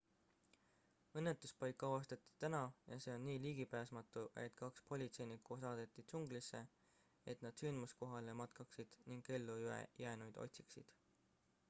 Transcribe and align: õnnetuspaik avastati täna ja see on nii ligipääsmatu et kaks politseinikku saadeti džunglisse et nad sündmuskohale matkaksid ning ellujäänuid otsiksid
õnnetuspaik 1.19 1.83
avastati 1.87 2.29
täna 2.43 2.61
ja 2.91 2.95
see 3.03 3.13
on 3.17 3.25
nii 3.27 3.41
ligipääsmatu 3.43 4.23
et 4.43 4.57
kaks 4.61 4.85
politseinikku 4.93 5.57
saadeti 5.65 6.07
džunglisse 6.11 6.61
et 7.33 7.45
nad 7.47 7.63
sündmuskohale 7.65 8.35
matkaksid 8.41 8.95
ning 9.13 9.29
ellujäänuid 9.39 10.41
otsiksid 10.47 10.91